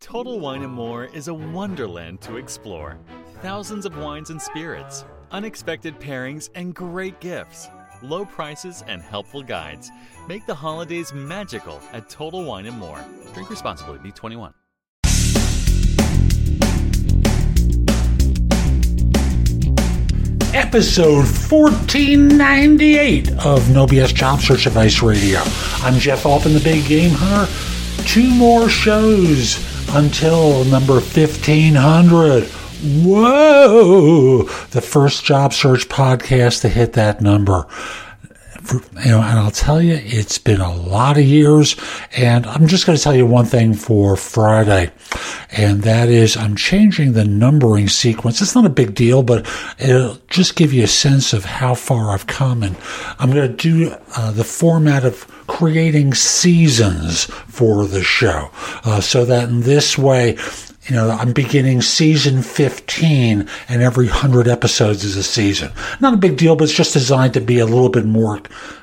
[0.00, 2.98] Total Wine and More is a wonderland to explore.
[3.42, 7.68] Thousands of wines and spirits, unexpected pairings, and great gifts.
[8.02, 9.90] Low prices and helpful guides
[10.26, 13.04] make the holidays magical at Total Wine and More.
[13.34, 13.98] Drink responsibly.
[13.98, 14.54] Be 21.
[20.52, 25.40] episode 1498 of No BS Job Search Advice Radio.
[25.82, 27.50] I'm Jeff Altman, the Big Game Hunter.
[28.06, 29.58] Two more shows
[29.92, 32.44] until number 1500.
[32.44, 34.42] Whoa!
[34.70, 37.66] The first job search podcast to hit that number
[38.72, 41.76] you know, and I'll tell you, it's been a lot of years.
[42.16, 44.90] And I'm just going to tell you one thing for Friday,
[45.50, 48.40] and that is I'm changing the numbering sequence.
[48.40, 49.46] It's not a big deal, but
[49.78, 52.62] it'll just give you a sense of how far I've come.
[52.62, 52.76] And
[53.18, 58.50] I'm going to do uh, the format of creating seasons for the show,
[58.84, 60.36] uh, so that in this way,
[60.90, 65.70] you know, I'm beginning season 15 and every 100 episodes is a season.
[66.00, 68.40] Not a big deal, but it's just designed to be a little bit more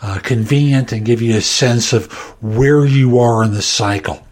[0.00, 4.26] uh, convenient and give you a sense of where you are in the cycle.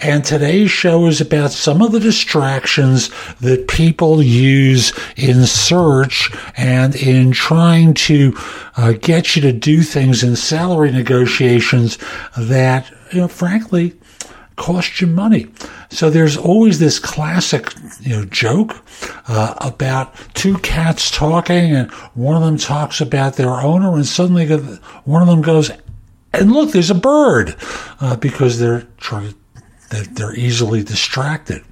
[0.00, 3.08] And today's show is about some of the distractions
[3.40, 8.36] that people use in search and in trying to
[8.76, 11.98] uh, get you to do things in salary negotiations
[12.36, 13.94] that, you know, frankly,
[14.62, 15.48] cost you money.
[15.90, 18.76] So there's always this classic, you know, joke
[19.26, 24.46] uh, about two cats talking, and one of them talks about their owner, and suddenly
[25.04, 25.72] one of them goes,
[26.32, 27.56] "And look, there's a bird,"
[28.00, 29.34] uh, because they're trying
[29.90, 31.62] they're easily distracted.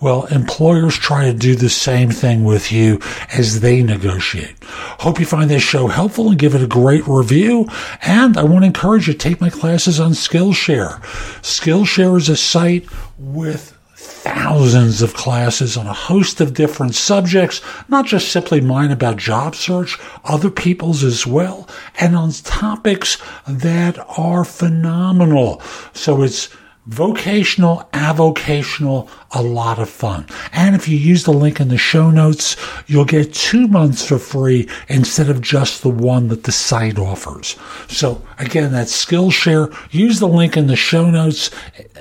[0.00, 3.00] Well, employers try to do the same thing with you
[3.32, 4.54] as they negotiate.
[4.62, 7.66] Hope you find this show helpful and give it a great review.
[8.02, 11.00] And I want to encourage you to take my classes on Skillshare.
[11.42, 12.86] Skillshare is a site
[13.18, 19.16] with thousands of classes on a host of different subjects, not just simply mine about
[19.16, 25.60] job search, other people's as well, and on topics that are phenomenal.
[25.92, 26.48] So it's
[26.88, 30.26] vocational, avocational, a lot of fun.
[30.52, 32.56] And if you use the link in the show notes,
[32.86, 37.56] you'll get two months for free instead of just the one that the site offers.
[37.88, 39.76] So again, that's Skillshare.
[39.92, 41.50] Use the link in the show notes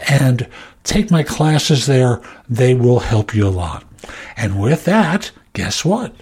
[0.08, 0.48] and
[0.84, 2.22] take my classes there.
[2.50, 3.84] They will help you a lot.
[4.38, 6.16] And with that, guess what?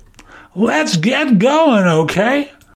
[0.55, 2.51] Let's get going, okay?